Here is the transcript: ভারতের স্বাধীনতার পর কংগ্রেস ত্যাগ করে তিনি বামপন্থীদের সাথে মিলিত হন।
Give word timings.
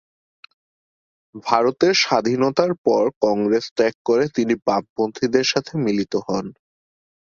ভারতের 1.45 1.93
স্বাধীনতার 1.97 2.71
পর 2.85 3.03
কংগ্রেস 3.23 3.65
ত্যাগ 3.75 3.95
করে 4.05 4.25
তিনি 4.35 4.53
বামপন্থীদের 4.65 5.45
সাথে 5.45 5.73
মিলিত 5.85 6.13
হন। 6.27 6.45